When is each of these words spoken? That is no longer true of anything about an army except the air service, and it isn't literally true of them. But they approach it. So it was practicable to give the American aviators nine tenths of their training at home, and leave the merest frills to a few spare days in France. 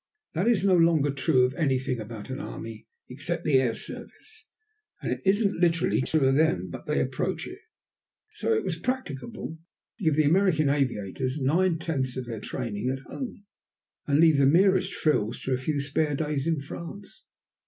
That 0.33 0.47
is 0.47 0.65
no 0.65 0.75
longer 0.75 1.11
true 1.11 1.45
of 1.45 1.53
anything 1.53 1.99
about 1.99 2.31
an 2.31 2.39
army 2.39 2.87
except 3.07 3.43
the 3.45 3.61
air 3.61 3.75
service, 3.75 4.47
and 4.99 5.11
it 5.11 5.21
isn't 5.25 5.57
literally 5.59 6.01
true 6.01 6.27
of 6.27 6.33
them. 6.33 6.71
But 6.71 6.87
they 6.87 6.99
approach 6.99 7.45
it. 7.45 7.59
So 8.33 8.51
it 8.51 8.63
was 8.63 8.77
practicable 8.79 9.59
to 9.99 10.03
give 10.03 10.15
the 10.15 10.23
American 10.23 10.69
aviators 10.69 11.39
nine 11.39 11.77
tenths 11.77 12.17
of 12.17 12.25
their 12.25 12.39
training 12.41 12.89
at 12.89 13.05
home, 13.13 13.45
and 14.07 14.19
leave 14.19 14.37
the 14.37 14.47
merest 14.47 14.91
frills 14.91 15.39
to 15.41 15.51
a 15.53 15.57
few 15.59 15.79
spare 15.79 16.15
days 16.15 16.47
in 16.47 16.57
France. 16.59 17.23